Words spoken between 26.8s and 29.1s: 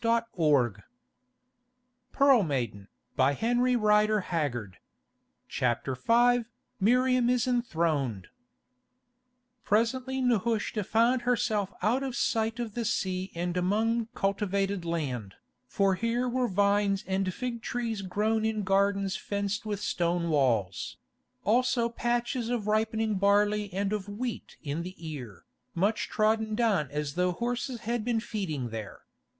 as though horses had been feeding there.